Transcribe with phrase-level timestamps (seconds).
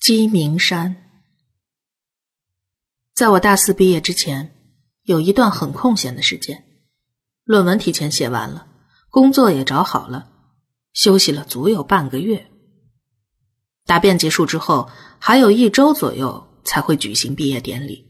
[0.00, 0.96] 鸡鸣山，
[3.14, 4.56] 在我大四毕业之前，
[5.02, 6.64] 有一段很空闲的时间，
[7.44, 8.66] 论文提前写完了，
[9.10, 10.30] 工作也找好了，
[10.94, 12.50] 休息了足有半个月。
[13.84, 18.06] 答辩结束之后，还有一周左右才会举行毕业典礼。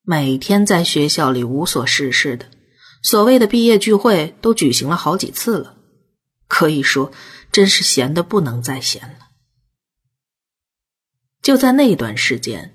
[0.00, 2.46] 每天在学校里无所事事的，
[3.02, 5.76] 所谓的毕业聚会都举行了好几次了，
[6.48, 7.12] 可以说
[7.52, 9.21] 真是闲的不能再闲了。
[11.42, 12.70] 就在那段时间，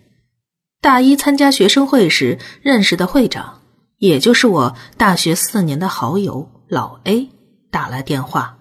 [0.81, 3.61] 大一参加学生会时认识的会长，
[3.97, 7.31] 也就是我大学四年的好友老 A
[7.71, 8.59] 打来电话。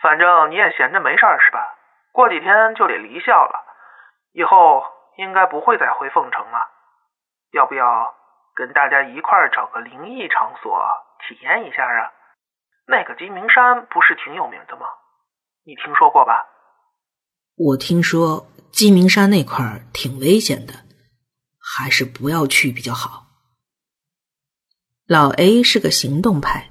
[0.00, 1.60] 反正你也闲着没事儿是吧？
[2.12, 3.60] 过几天就得离校了，
[4.32, 4.82] 以后
[5.18, 6.58] 应该不会再回凤城了。
[7.52, 8.14] 要不要
[8.54, 10.80] 跟大家一块儿找个灵异场所
[11.28, 12.10] 体验一下啊？
[12.86, 14.86] 那个鸡鸣山不是挺有名的吗？
[15.66, 16.46] 你听说过吧？
[17.56, 20.74] 我听说鸡鸣山那块儿挺危险的，
[21.60, 23.26] 还是不要去比较好。
[25.06, 26.70] 老 A 是个行动派，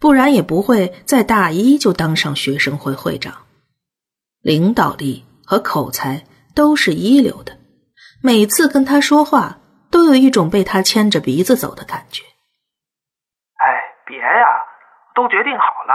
[0.00, 3.46] 不然也不会在大一就当上学生会会长，
[4.40, 6.24] 领导力和口才
[6.56, 7.56] 都是一流的。
[8.20, 9.58] 每次跟他说话，
[9.92, 12.24] 都有一种被他牵着鼻子走的感觉。
[13.62, 14.64] 哎，别呀，
[15.14, 15.94] 都决定好了，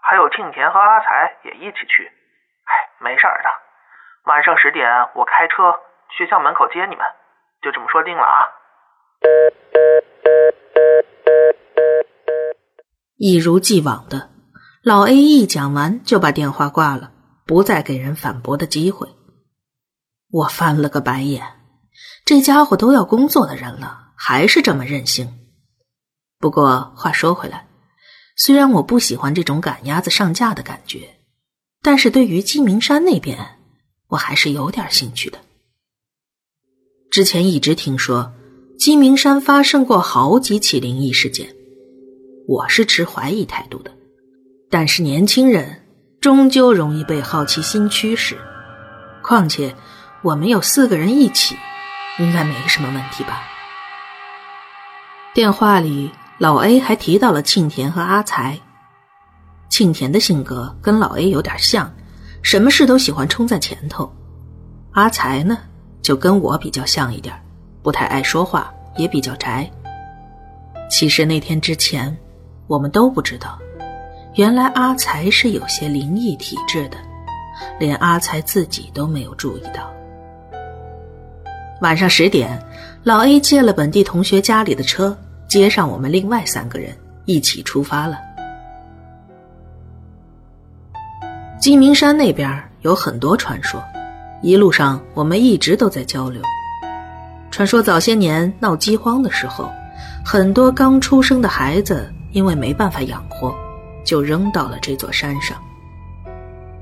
[0.00, 2.06] 还有庆田和阿才也一起去。
[2.64, 3.65] 哎，没事儿的。
[4.26, 5.78] 晚上十点，我开车
[6.18, 7.06] 学校门口接你们，
[7.62, 8.42] 就这么说定了啊！
[13.16, 14.30] 一如既往的，
[14.82, 17.12] 老 A 一讲完就把电话挂了，
[17.46, 19.06] 不再给人反驳的机会。
[20.32, 21.44] 我翻了个白眼，
[22.24, 25.38] 这家伙都要工作的人了，还是这么任性。
[26.40, 27.68] 不过话说回来，
[28.36, 31.20] 虽然我不喜欢这种赶鸭子上架的感觉，
[31.80, 33.52] 但是对于鸡鸣山那边。
[34.08, 35.38] 我还是有点兴趣的。
[37.10, 38.32] 之前一直听说
[38.78, 41.48] 鸡鸣山发生过好几起灵异事件，
[42.46, 43.90] 我是持怀疑态度的。
[44.70, 45.82] 但是年轻人
[46.20, 48.36] 终究容易被好奇心驱使，
[49.22, 49.74] 况且
[50.22, 51.56] 我们有四个人一起，
[52.18, 53.42] 应该没什么问题吧？
[55.32, 58.58] 电话里老 A 还提到了庆田和阿才，
[59.68, 61.92] 庆田的性格跟老 A 有点像。
[62.46, 64.08] 什么事都喜欢冲在前头，
[64.92, 65.58] 阿才呢
[66.00, 67.34] 就跟我比较像一点，
[67.82, 69.68] 不太爱说话，也比较宅。
[70.88, 72.16] 其实那天之前，
[72.68, 73.58] 我们都不知道，
[74.36, 76.96] 原来阿才是有些灵异体质的，
[77.80, 79.92] 连阿才自己都没有注意到。
[81.80, 82.62] 晚上十点，
[83.02, 85.18] 老 A 借了本地同学家里的车，
[85.48, 88.20] 接上我们另外三个人，一起出发了。
[91.66, 93.82] 鸡鸣山那边有很多传说，
[94.40, 96.40] 一路上我们一直都在交流。
[97.50, 99.68] 传说早些年闹饥荒的时候，
[100.24, 103.52] 很多刚出生的孩子因为没办法养活，
[104.04, 105.58] 就扔到了这座山上。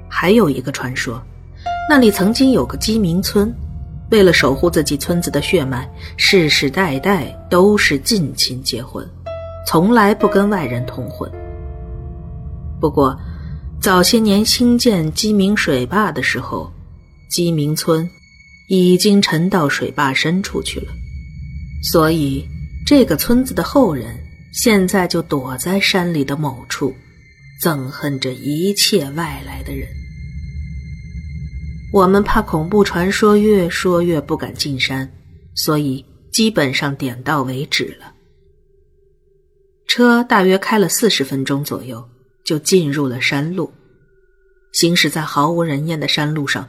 [0.06, 1.18] 还有一个传说，
[1.88, 3.50] 那里曾经有个鸡鸣村，
[4.10, 9.02] 为了守护自己村子的血脉，世世代代都是近亲结婚，
[9.66, 11.32] 从来不跟外人通婚。
[12.78, 13.18] 不过。
[13.84, 16.72] 早些年兴建鸡鸣水坝的时候，
[17.28, 18.08] 鸡鸣村
[18.66, 20.92] 已经沉到水坝深处去了，
[21.82, 22.48] 所以
[22.86, 24.18] 这个村子的后人
[24.54, 26.94] 现在就躲在山里的某处，
[27.62, 29.86] 憎恨着一切外来的人。
[31.92, 35.06] 我们怕恐怖传说越说越不敢进山，
[35.54, 36.02] 所以
[36.32, 38.14] 基本上点到为止了。
[39.86, 42.02] 车大约开了四十分钟左右。
[42.44, 43.72] 就进入了山路，
[44.72, 46.68] 行驶在毫无人烟的山路上，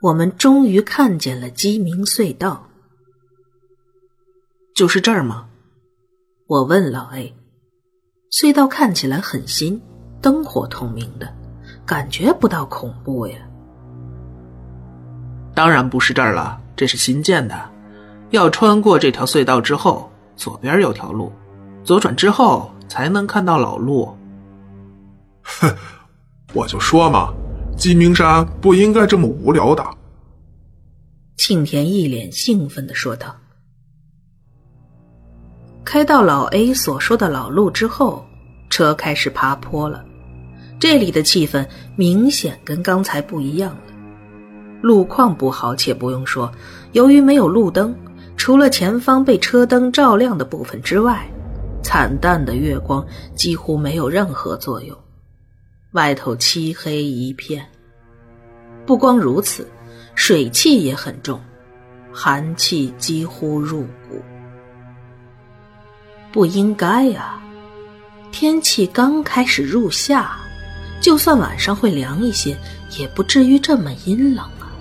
[0.00, 2.66] 我们终于看见了鸡鸣隧道。
[4.74, 5.48] 就是这儿吗？
[6.46, 7.34] 我问老 A。
[8.30, 9.78] 隧道看起来很新，
[10.22, 11.30] 灯火通明的，
[11.84, 13.36] 感觉不到恐怖呀。
[15.54, 17.70] 当然不是这儿了，这是新建的。
[18.30, 21.30] 要穿过这条隧道之后，左边有条路，
[21.84, 24.16] 左转之后才能看到老路。
[25.42, 25.74] 哼，
[26.54, 27.32] 我就说嘛，
[27.76, 29.84] 鸡鸣山不应该这么无聊的。
[31.36, 33.34] 庆田一脸兴奋的说道。
[35.84, 38.24] 开到老 A 所说的老路之后，
[38.70, 40.04] 车开始爬坡了。
[40.78, 41.66] 这里的气氛
[41.96, 43.82] 明显跟刚才不一样了。
[44.80, 46.50] 路况不好，且不用说，
[46.92, 47.94] 由于没有路灯，
[48.36, 51.28] 除了前方被车灯照亮的部分之外，
[51.82, 53.04] 惨淡的月光
[53.34, 54.96] 几乎没有任何作用。
[55.92, 57.66] 外头漆黑一片。
[58.84, 59.66] 不光如此，
[60.14, 61.40] 水气也很重，
[62.12, 64.20] 寒气几乎入骨。
[66.32, 67.40] 不应该呀，
[68.32, 70.34] 天气刚开始入夏，
[71.00, 72.56] 就算晚上会凉一些，
[72.98, 74.72] 也不至于这么阴冷啊。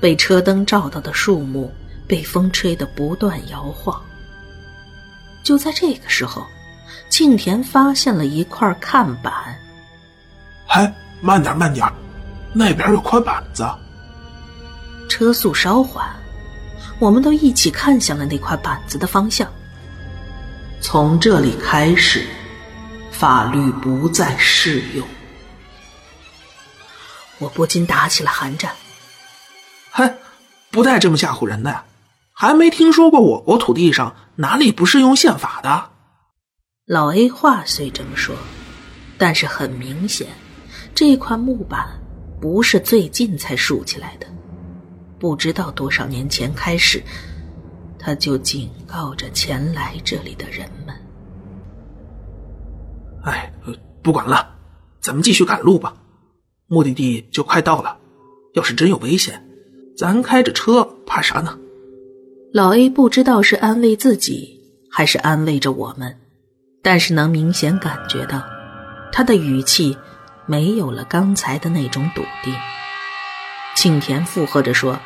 [0.00, 1.72] 被车灯照到的树木
[2.06, 4.00] 被风吹得不断摇晃。
[5.42, 6.46] 就在这个时候，
[7.08, 9.58] 庆田发现了一块看板。
[10.68, 11.90] 哎，慢点，慢点，
[12.52, 13.68] 那边有块板子。
[15.08, 16.06] 车速稍缓，
[16.98, 19.50] 我们都一起看向了那块板子的方向。
[20.80, 22.26] 从这里开始，
[23.10, 25.06] 法律不再适用。
[27.38, 28.72] 我不禁打起了寒战。
[29.90, 30.14] 嘿，
[30.70, 31.84] 不带这么吓唬人的呀！
[32.32, 35.90] 还没听说过我国土地上哪里不适用宪法的。
[36.84, 38.36] 老 A 话虽这么说，
[39.18, 40.28] 但是很明显，
[40.98, 41.86] 这块木板
[42.40, 44.26] 不是最近才竖起来的，
[45.16, 47.00] 不知道多少年前开始。
[48.00, 50.96] 他就警告着前来这里的人们
[53.22, 53.52] ：“哎，
[54.02, 54.56] 不管了，
[54.98, 55.94] 咱们继续赶路吧。
[56.66, 57.96] 目的地就快到了，
[58.54, 59.48] 要是真有危险，
[59.96, 61.56] 咱开着车怕啥呢？”
[62.52, 64.60] 老 A 不知道是安慰自己
[64.90, 66.16] 还是安慰着我们，
[66.82, 68.42] 但是能明显感觉到
[69.12, 69.96] 他的语气
[70.48, 72.52] 没有了刚才的那种笃定。
[73.76, 74.98] 庆田附和着说：“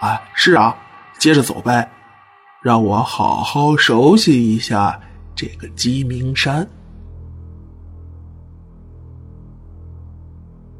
[0.00, 0.74] 啊，是啊，
[1.18, 1.90] 接着走呗。”
[2.62, 4.98] 让我好好熟悉一下
[5.34, 6.64] 这个鸡鸣山。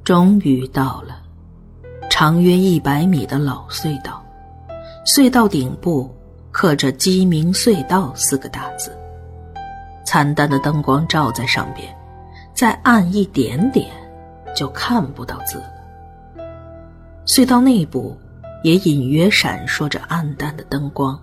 [0.05, 1.20] 终于到了，
[2.08, 4.25] 长约一百米的老隧道，
[5.05, 6.08] 隧道顶部
[6.52, 8.96] 刻着“鸡鸣隧道”四个大字，
[10.06, 11.93] 惨淡的灯光照在上边，
[12.54, 13.88] 再暗一点点，
[14.54, 15.64] 就看不到字了。
[17.25, 18.16] 隧道内部
[18.62, 21.19] 也隐约闪烁着暗淡的灯光。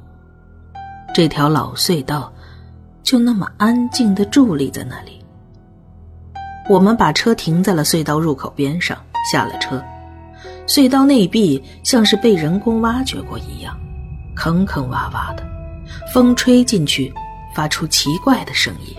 [1.13, 2.31] 这条老隧道
[3.03, 5.23] 就那么安静的伫立在那里。
[6.69, 8.97] 我们把车停在了隧道入口边上，
[9.31, 9.83] 下了车。
[10.67, 13.75] 隧道内壁像是被人工挖掘过一样，
[14.35, 15.43] 坑坑洼洼的，
[16.13, 17.11] 风吹进去
[17.55, 18.95] 发出奇怪的声音。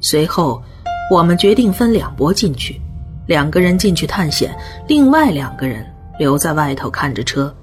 [0.00, 0.62] 随后，
[1.10, 2.80] 我们决定分两拨进去，
[3.26, 4.56] 两个人进去探险，
[4.88, 5.86] 另外两个人
[6.18, 7.54] 留在外头看着车。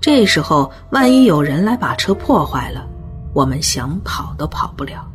[0.00, 2.86] 这时候，万一有人来把车破坏了，
[3.32, 5.08] 我们想跑都跑不了。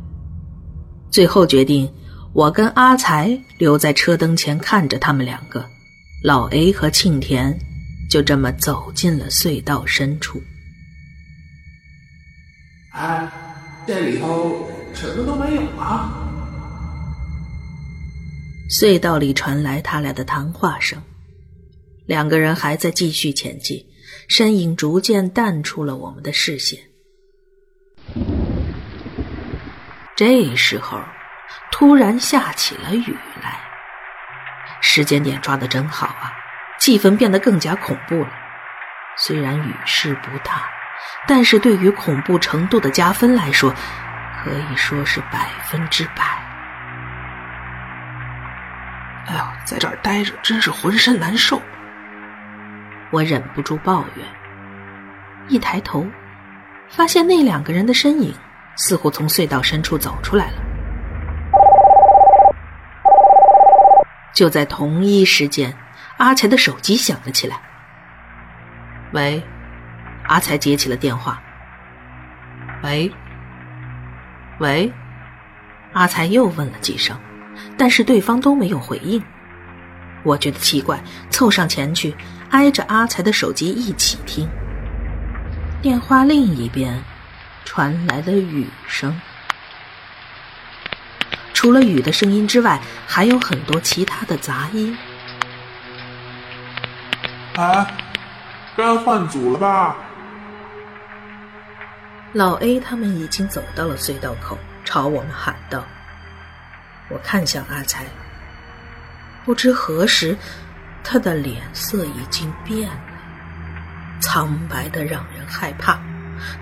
[1.10, 1.92] 最后决定，
[2.32, 5.64] 我跟阿才留在车灯前看着他们两个，
[6.24, 7.58] 老 A 和庆田
[8.10, 10.42] 就这么走进了隧道深处。
[12.92, 13.30] 哎，
[13.86, 16.31] 这里头什么都没有啊！
[18.72, 21.02] 隧道里传来他俩的谈话声，
[22.06, 23.84] 两个人还在继续前进。
[24.28, 26.78] 身影逐渐淡出了我们的视线。
[30.16, 30.98] 这时候，
[31.70, 33.60] 突然下起了雨来。
[34.80, 36.32] 时间点抓的真好啊，
[36.78, 38.32] 气氛变得更加恐怖了。
[39.18, 40.66] 虽然雨势不大，
[41.28, 43.74] 但是对于恐怖程度的加分来说，
[44.42, 46.51] 可以说是百分之百。
[49.64, 51.60] 在这儿待着真是浑身难受。
[53.10, 54.26] 我忍不住抱怨，
[55.48, 56.06] 一抬头，
[56.88, 58.34] 发现那两个人的身影
[58.76, 60.56] 似乎从隧道深处走出来了。
[64.34, 65.74] 就在同一时间，
[66.16, 67.60] 阿才的手机响了起来。
[69.12, 69.42] 喂，
[70.26, 71.38] 阿才接起了电话。
[72.82, 73.12] 喂，
[74.58, 74.90] 喂，
[75.92, 77.14] 阿才又问了几声，
[77.76, 79.22] 但是对方都没有回应。
[80.22, 82.14] 我觉得奇怪，凑上前去。
[82.50, 84.46] 挨着阿才的手机一起听，
[85.80, 87.02] 电话另一边
[87.64, 89.18] 传来了雨声。
[91.54, 94.94] 除了雨的声音之外，还有很多其他的杂音。
[97.54, 97.86] 哎，
[98.76, 99.96] 该换组了吧？
[102.34, 105.82] 老 A 他们已经走到了隧道口，朝我们喊道
[107.08, 108.04] ：“我看向阿才，
[109.44, 110.36] 不知何时。”
[111.04, 112.94] 他的脸色已经变了，
[114.20, 115.98] 苍白的让人害怕。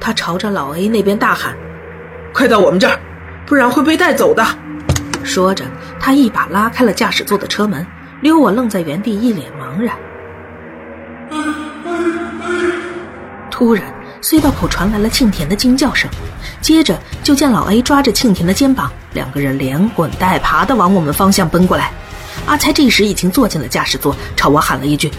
[0.00, 1.54] 他朝着老 A 那边大喊
[2.32, 2.99] ：“快到我们这儿，
[3.44, 4.42] 不然会被带走的！”
[5.22, 5.66] 说着，
[6.00, 7.87] 他一把拉开了驾驶座的车门，
[8.22, 9.94] 留我愣在原地，一脸茫然。
[13.50, 13.84] 突然，
[14.22, 16.10] 隧道口传来了庆田的惊叫声，
[16.62, 21.92] 接着就见老 A 抓着庆田的肩膀，两个人连滚带爬的往我们方向奔过来。
[22.46, 25.10] 阿才这时已经坐进了驾驶座，朝我喊了一句：“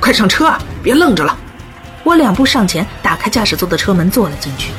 [0.00, 0.60] 快上车啊！
[0.82, 1.36] 别愣着了。
[2.04, 4.70] 我两步上前，打开驾驶座的车门，坐了进去。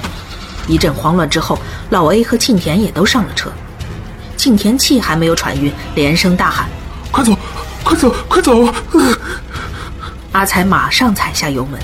[0.67, 3.51] 一阵慌乱之后，老 A 和庆田也都上了车。
[4.35, 6.67] 庆田气还没有喘匀，连声大喊
[7.11, 7.35] ：“快走，
[7.83, 8.67] 快走，快走！”
[10.33, 11.79] 阿才马上踩下油门，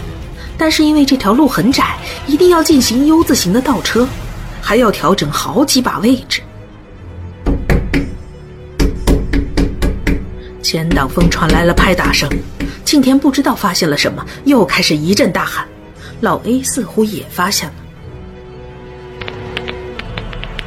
[0.58, 4.08] 但是因为这条路很窄，一定要进行 U 字形的倒车，
[4.62, 6.41] 还要调整好几把位置。
[10.70, 12.30] 前挡风传来了拍打声，
[12.86, 15.68] 庆田不知道发现了什么，又开始一阵大喊。
[16.22, 17.74] 老 A 似乎也发现了，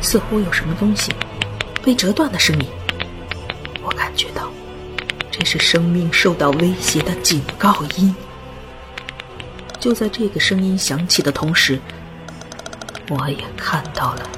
[0.00, 1.12] 似乎有什么东西
[1.85, 2.66] 被折断的声音。
[3.80, 4.50] 我感觉到。
[5.30, 8.12] 这是生命受到威胁的警告音。
[9.78, 11.78] 就在这个声音响起的同时，
[13.09, 14.28] 我也看到了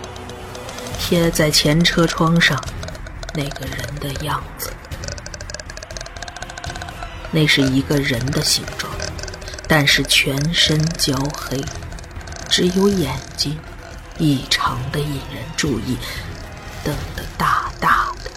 [0.99, 2.63] 贴在前车窗上
[3.35, 4.69] 那个人的样子。
[7.35, 8.89] 那是一个人的形状，
[9.67, 11.61] 但是全身焦黑，
[12.49, 13.59] 只有眼睛
[14.19, 15.99] 异常的引人注意，
[16.85, 18.31] 瞪得大大的。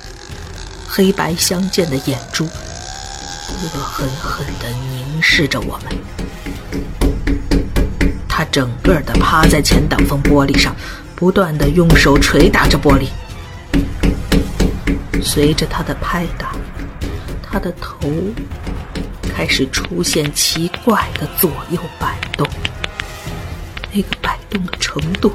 [0.88, 5.96] 黑白相间的眼珠，恶狠狠地凝视着我们。
[8.28, 10.76] 他整个的趴在前挡风玻璃上，
[11.16, 13.10] 不断的用手捶打着玻璃。
[15.22, 16.56] 随着他的拍打，
[17.44, 18.10] 他的头
[19.38, 22.48] 开始出现奇怪的左右摆动。
[23.94, 25.32] 那个摆动的程度，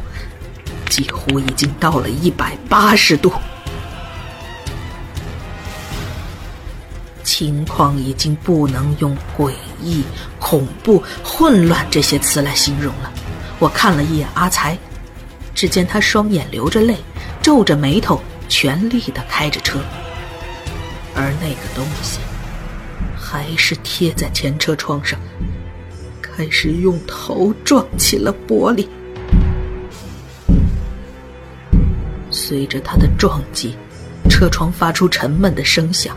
[0.90, 3.32] 几乎已经到了一百八十度。
[7.22, 10.02] 情况已经不能用诡异、
[10.40, 13.12] 恐怖、混乱这些词来形容了。
[13.60, 14.76] 我看了一眼阿才，
[15.54, 16.96] 只见他双眼流着泪，
[17.40, 19.78] 皱着眉头，全力的开着车。
[21.14, 22.18] 而那个东西
[23.32, 25.18] 还是贴在前车窗上，
[26.20, 28.86] 开始用头撞起了玻璃。
[32.30, 33.74] 随着他的撞击，
[34.28, 36.14] 车窗发出沉闷的声响。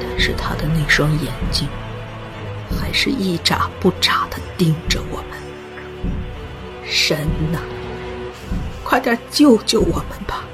[0.00, 1.66] 但是他的那双眼睛，
[2.80, 5.36] 还是一眨不眨的盯着我们。
[6.84, 7.18] 神
[7.50, 7.58] 呐，
[8.84, 10.44] 快点救救我们吧！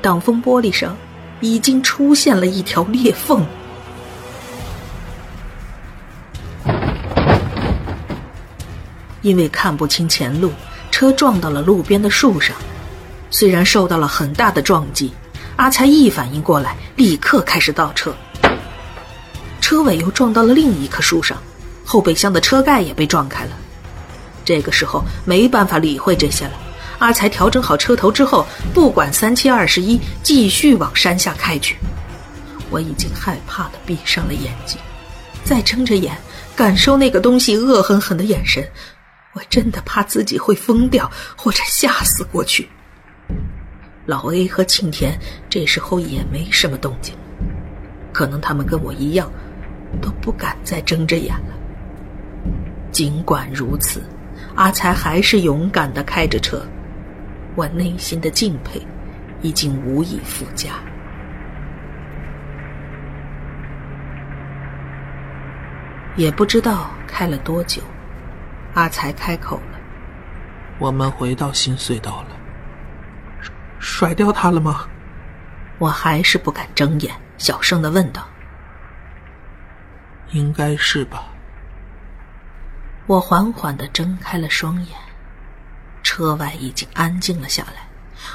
[0.00, 0.96] 挡风玻璃上
[1.42, 3.44] 已经出现了一条裂缝，
[9.22, 10.52] 因为看不清前路，
[10.90, 12.56] 车撞到了路边的树上。
[13.30, 15.12] 虽然受到了很大的撞击，
[15.56, 18.14] 阿才一反应过来，立刻开始倒车。
[19.60, 21.36] 车尾又撞到了另一棵树上，
[21.84, 23.50] 后备箱的车盖也被撞开了。
[24.44, 26.52] 这个时候没办法理会这些了。
[26.98, 31.76] 阿才调整好车头之后，不管三七二十一，继续往山下开去。
[32.68, 34.76] 我已经害怕的闭上了眼睛，
[35.44, 36.16] 再睁着眼
[36.56, 38.66] 感受那个东西恶狠狠的眼神。
[39.32, 42.68] 我真的怕自己会疯掉或者吓死过去。
[44.06, 45.18] 老 A 和庆田
[45.48, 47.14] 这时候也没什么动静，
[48.12, 49.30] 可能他们跟我一样。
[50.00, 51.54] 都不敢再睁着眼了。
[52.92, 54.00] 尽管如此，
[54.54, 56.64] 阿才还是勇敢的开着车，
[57.56, 58.80] 我内心的敬佩
[59.42, 60.74] 已经无以复加。
[66.14, 67.82] 也不知道开了多久，
[68.74, 69.78] 阿才开口了
[70.78, 72.28] ：“我们回到新隧道了，
[73.78, 74.86] 甩掉他了吗？”
[75.78, 78.26] 我还是不敢睁眼，小声的问道。
[80.32, 81.24] 应该是吧。
[83.06, 84.96] 我缓缓的睁开了双眼，
[86.02, 87.88] 车外已经安静了下来。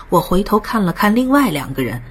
[0.09, 2.01] 我回头看了看另外两个人，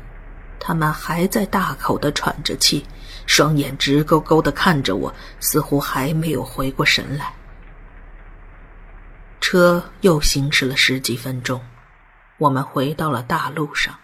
[0.59, 2.87] 他们还在大口的喘着气，
[3.27, 7.35] 双眼直勾勾的看着我，似乎还没有回过神来。
[9.47, 11.63] 车又行驶了十几分钟，
[12.39, 14.01] 我们回到了大路上。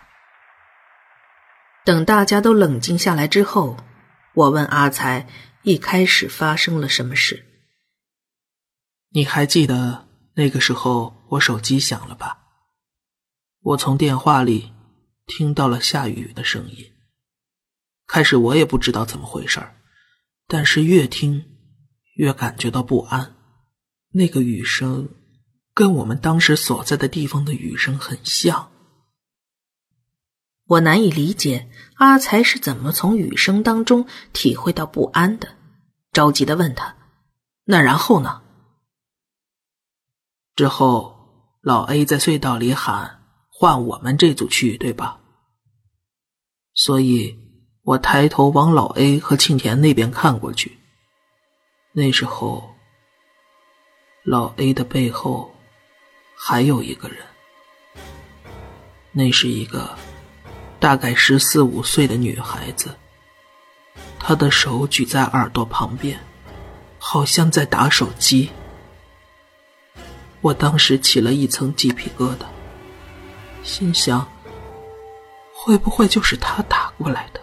[1.82, 3.78] 等大家都冷静下来之后，
[4.34, 5.26] 我问阿才。
[5.62, 7.42] 一开始发生了什么事？
[9.08, 12.38] 你还记得那个时候我手机响了吧？
[13.62, 14.74] 我从电话里
[15.26, 16.92] 听到了下雨的声音。
[18.06, 19.58] 开始我也不知道怎么回事
[20.46, 21.42] 但是越听
[22.16, 23.36] 越感觉到不安。
[24.12, 25.08] 那个雨声
[25.74, 28.70] 跟我们当时所在的地方的雨声很像。
[30.66, 35.56] 我难以理解阿才是怎么从雨声当中体会到不安的，
[36.12, 36.96] 着急的问他
[37.66, 38.42] ：“那然后呢？”
[40.54, 45.20] 之后，老 A 在隧道里喊：“换我们这组去，对吧？”
[46.74, 47.36] 所以，
[47.82, 50.78] 我抬头往老 A 和庆田那边看过去，
[51.92, 52.76] 那时候，
[54.24, 55.52] 老 A 的背后
[56.42, 57.18] 还有一个人，
[59.12, 59.94] 那是一个
[60.78, 62.94] 大概十四五岁的女孩子，
[64.18, 66.18] 她的手举在耳朵旁边，
[66.98, 68.48] 好像在打手机。
[70.40, 72.46] 我当时起了一层鸡皮疙瘩，
[73.62, 74.26] 心想，
[75.52, 77.40] 会不会就是他打过来的？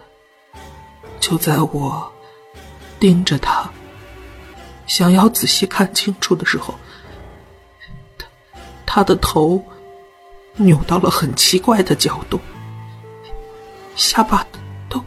[1.20, 2.12] 就在我
[2.98, 3.70] 盯着他，
[4.88, 6.74] 想要仔细看清楚的时候，
[8.98, 9.64] 他的头
[10.56, 12.40] 扭到了很奇怪的角度，
[13.94, 14.44] 下巴
[14.88, 15.00] 都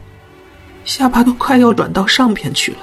[0.85, 2.77] 下巴都快要转到上边去了。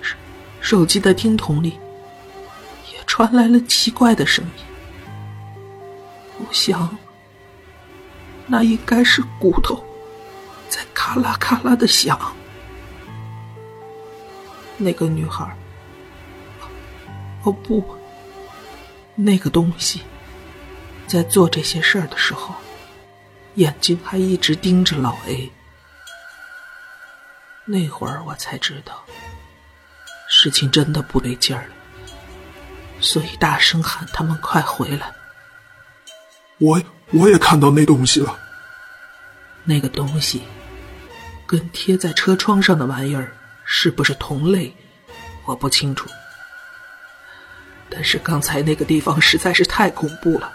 [0.00, 0.16] 手
[0.60, 1.70] 手机的听筒里
[2.92, 4.62] 也传来了奇怪的声音，
[6.38, 6.96] 我想
[8.46, 9.84] 那应该是骨头。
[10.68, 12.16] 在咔啦咔啦的响。
[14.76, 15.44] 那个女孩，
[17.42, 17.84] 哦不，
[19.14, 20.02] 那个东西，
[21.06, 22.54] 在做这些事儿的时候，
[23.54, 25.50] 眼睛还一直盯着老 A。
[27.64, 29.04] 那会儿我才知道，
[30.28, 31.74] 事情真的不对劲儿了，
[33.00, 35.12] 所以大声喊他们快回来。
[36.58, 38.38] 我我也看到那东西了，
[39.64, 40.42] 那个东西。
[41.46, 44.72] 跟贴在车窗上的玩意儿是不是同类，
[45.44, 46.08] 我不清楚。
[47.90, 50.52] 但是刚才那个地方实在是太恐怖了，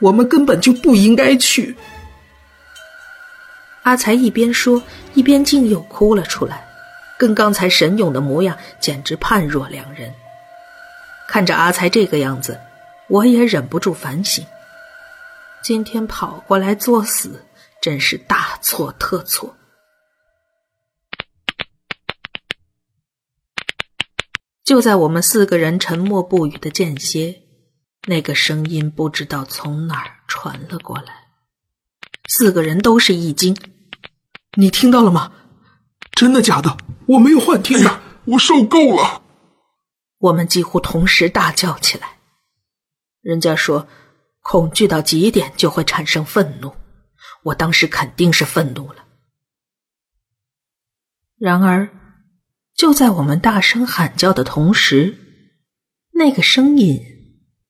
[0.00, 1.76] 我们根本就不应该去。
[3.84, 4.82] 阿才一边说，
[5.14, 6.66] 一边竟又哭了出来，
[7.18, 10.12] 跟刚才神勇的模样简直判若两人。
[11.26, 12.58] 看着阿才这个样子，
[13.08, 14.44] 我也忍不住反省：
[15.62, 17.44] 今天跑过来作死，
[17.80, 19.54] 真是大错特错。
[24.68, 27.40] 就在我们四个人沉默不语的间歇，
[28.06, 31.28] 那个声音不知道从哪儿传了过来。
[32.28, 33.56] 四个人都是一惊
[34.58, 35.32] ：“你听到了吗？
[36.10, 36.76] 真的假的？
[37.06, 39.22] 我没有幻听的，我受够了！”
[40.20, 42.18] 我们几乎同时大叫起来。
[43.22, 43.88] 人家说，
[44.42, 46.70] 恐惧到极点就会产生愤怒，
[47.42, 49.06] 我当时肯定是愤怒了。
[51.38, 51.88] 然而。
[52.78, 55.18] 就在我们大声喊叫的同时，
[56.12, 57.02] 那个声音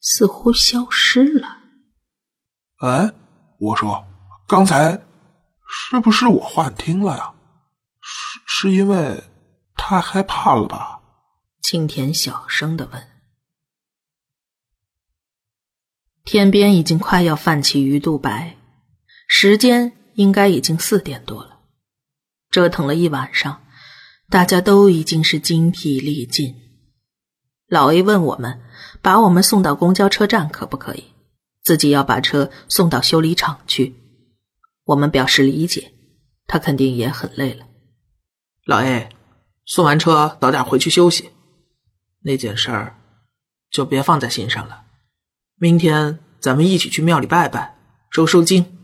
[0.03, 1.61] 似乎消失了。
[2.81, 3.11] 哎，
[3.59, 4.07] 我说，
[4.47, 5.01] 刚才
[5.67, 7.33] 是不是我幻听了呀？
[8.03, 9.25] 是是因为
[9.77, 11.01] 太害怕了吧？
[11.63, 13.09] 青田小声的问。
[16.23, 18.59] 天边已经快要泛起鱼肚白，
[19.27, 21.61] 时间应该已经四点多了，
[22.51, 23.65] 折腾了一晚上。
[24.31, 26.55] 大家都已经是精疲力尽，
[27.67, 28.61] 老 A 问我们，
[29.01, 31.05] 把我们送到公交车站可不可以？
[31.63, 33.95] 自己要把车送到修理厂去。
[34.85, 35.93] 我们表示理解，
[36.47, 37.67] 他肯定也很累了。
[38.67, 39.09] 老 A，
[39.65, 41.31] 送完车早点回去休息，
[42.21, 42.99] 那件事儿
[43.71, 44.85] 就别放在心上了。
[45.57, 47.79] 明天咱们一起去庙里拜拜，
[48.11, 48.77] 收收经。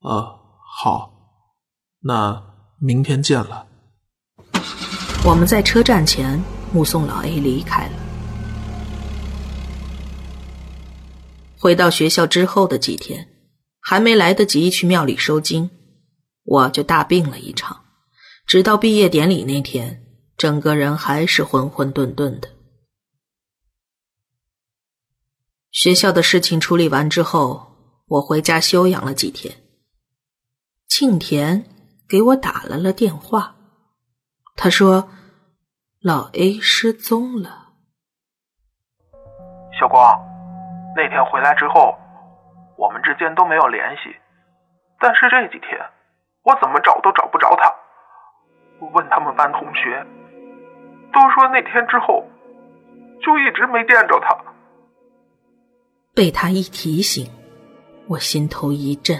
[0.00, 0.38] 呃，
[0.82, 1.12] 好，
[2.00, 2.42] 那
[2.78, 3.67] 明天见了。
[5.24, 7.92] 我们在车站前目送老 A 离开了。
[11.58, 13.28] 回到学校之后的几天，
[13.80, 15.68] 还没来得及去庙里收经，
[16.44, 17.84] 我就大病了一场。
[18.46, 20.02] 直到毕业典礼那天，
[20.36, 22.48] 整个人还是混混沌沌的。
[25.70, 27.66] 学校的事情处理完之后，
[28.06, 29.54] 我回家休养了几天。
[30.88, 31.64] 庆田
[32.08, 33.56] 给我打了了电话。
[34.60, 35.08] 他说
[36.02, 37.68] ：“老 A 失踪了。”
[39.78, 40.18] 小光，
[40.96, 41.96] 那天回来之后，
[42.76, 44.16] 我们之间都没有联系。
[44.98, 45.78] 但是这几天，
[46.42, 47.72] 我怎么找都找不着他。
[48.92, 50.04] 问他们班同学，
[51.12, 52.26] 都说那天之后
[53.22, 54.36] 就一直没见着他。
[56.16, 57.30] 被他一提醒，
[58.08, 59.16] 我心头一震。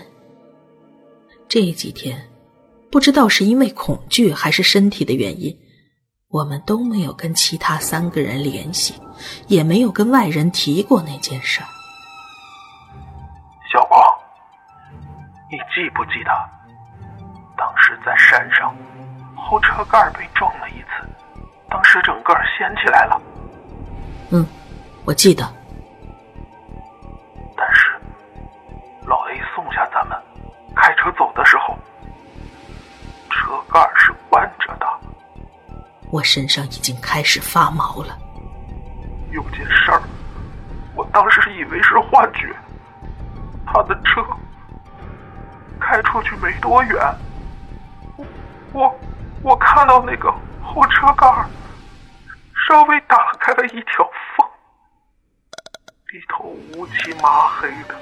[1.47, 2.29] 这几天。
[2.91, 5.55] 不知道是因为恐惧还是身体的原因，
[6.29, 8.95] 我们都没有跟其他三个人联系，
[9.47, 11.61] 也没有跟外人提过那件事。
[13.71, 14.01] 小光，
[15.51, 16.31] 你记不记得
[17.59, 18.75] 当时在山上，
[19.37, 21.07] 后车盖被撞了一次，
[21.69, 23.21] 当时整个掀起来了。
[24.31, 24.47] 嗯，
[25.05, 25.47] 我记得。
[27.55, 27.91] 但是
[29.07, 30.17] 老 A 送下咱们，
[30.75, 31.77] 开车走的时候。
[36.11, 38.19] 我身上已经开始发毛了。
[39.31, 40.03] 有件事儿，
[40.95, 42.55] 我当时以为是幻觉。
[43.67, 44.25] 他的车
[45.79, 47.15] 开出去没多远，
[48.17, 48.27] 我
[48.73, 48.99] 我
[49.43, 50.33] 我看到那个
[50.65, 51.27] 后车盖
[52.67, 54.49] 稍微打开了一条缝，
[56.07, 57.95] 里头乌漆麻黑的，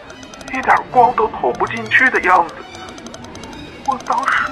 [0.56, 2.54] 一点光都透不进去的样子。
[3.84, 4.48] 我当时，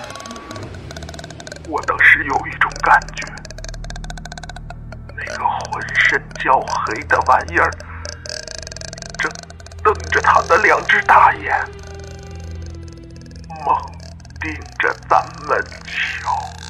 [1.68, 3.26] 我当时有一种感觉，
[5.16, 7.70] 那个浑身焦黑的玩意儿
[9.18, 9.30] 正。
[9.84, 11.62] 瞪着他的两只大眼，
[13.66, 13.76] 猛
[14.40, 16.63] 盯着咱们瞧。